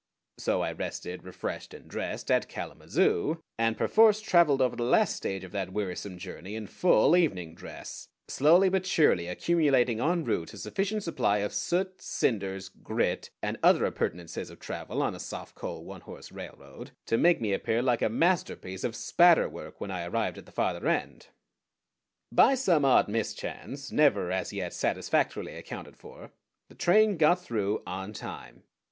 [0.39, 5.43] So I rested, refreshed, and dressed at Kalamazoo, and perforce traveled over the last stage
[5.43, 10.57] of that wearisome journey in full evening dress, slowly but surely accumulating en route a
[10.57, 15.85] sufficient supply of soot, cinders, grit, and other appurtenances of travel on a soft coal,
[15.85, 20.39] one horse railroad, to make me appear like a masterpiece of spatterwork when I arrived
[20.39, 21.27] at the farther end.
[22.31, 26.31] By some odd mischance, never as yet satisfactorily accounted for,
[26.69, 28.63] the train got through on time.